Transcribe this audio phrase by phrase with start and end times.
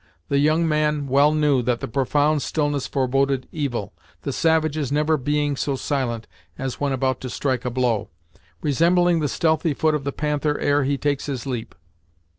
[0.29, 3.93] The young man well knew that the profound stillness foreboded evil,
[4.23, 6.25] the savages never being so silent
[6.57, 8.09] as when about to strike a blow;
[8.63, 11.75] resembling the stealthy foot of the panther ere he takes his leap.